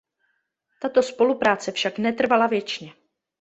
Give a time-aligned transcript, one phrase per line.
[0.81, 2.93] Tato spolupráce však netrvala věčně.